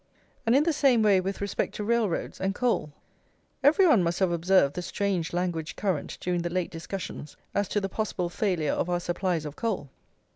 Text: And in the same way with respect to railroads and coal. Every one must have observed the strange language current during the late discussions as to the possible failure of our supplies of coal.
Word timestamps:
And 0.47 0.55
in 0.55 0.63
the 0.63 0.73
same 0.73 1.03
way 1.03 1.21
with 1.21 1.41
respect 1.41 1.75
to 1.75 1.83
railroads 1.83 2.41
and 2.41 2.55
coal. 2.55 2.91
Every 3.61 3.85
one 3.87 4.01
must 4.01 4.17
have 4.17 4.31
observed 4.31 4.73
the 4.73 4.81
strange 4.81 5.31
language 5.31 5.75
current 5.75 6.17
during 6.19 6.41
the 6.41 6.49
late 6.49 6.71
discussions 6.71 7.37
as 7.53 7.67
to 7.67 7.79
the 7.79 7.87
possible 7.87 8.27
failure 8.27 8.73
of 8.73 8.89
our 8.89 8.99
supplies 8.99 9.45
of 9.45 9.55
coal. 9.55 9.91